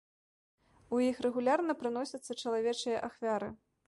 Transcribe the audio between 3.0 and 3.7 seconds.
ахвяры.